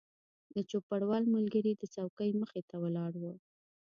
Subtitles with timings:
[0.55, 3.23] د چوپړوال ملګری د څوکۍ مخې ته ولاړ و.